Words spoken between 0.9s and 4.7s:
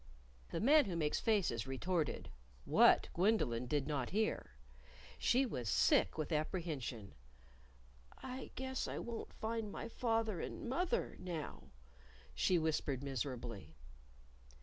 Makes Faces retorted what, Gwendolyn did not hear.